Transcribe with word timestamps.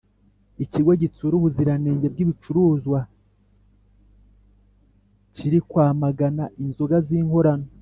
Ikigo 0.63 0.91
gitsura 1.01 1.33
ubuziranenge 1.37 2.05
bwibicuruzwa 2.13 2.99
kirikwamagana 5.35 6.43
inzoga 6.63 6.97
zinkorano 7.07 7.67